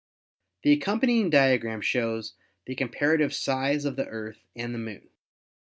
The 0.63 0.71
accompanying 0.71 1.29
diagram 1.29 1.79
shows 1.81 2.33
the 2.65 2.73
comparative 2.73 3.35
size 3.35 3.85
of 3.85 3.97
the 3.97 4.07
Earth 4.07 4.39
and 4.55 4.73
the 4.73 4.79
Moon. 4.79 5.07